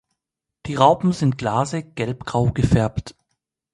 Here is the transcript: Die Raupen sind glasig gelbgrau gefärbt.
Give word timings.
Die 0.65 0.73
Raupen 0.73 1.11
sind 1.13 1.37
glasig 1.37 1.95
gelbgrau 1.95 2.47
gefärbt. 2.51 3.13